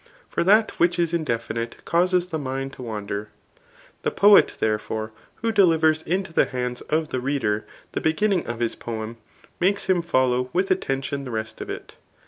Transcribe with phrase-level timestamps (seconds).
[0.31, 3.29] For that which is indefinite causes the mind to wander.
[4.01, 5.11] The poet, therefore,
[5.43, 9.17] who delivers into the hands of the reader the beginning of his poem,
[9.59, 11.97] makes him follow with attention the rest of it.